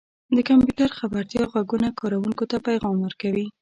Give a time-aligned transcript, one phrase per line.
[0.35, 3.47] •د کمپیوټر خبرتیا ږغونه کاروونکو ته پیغام ورکوي.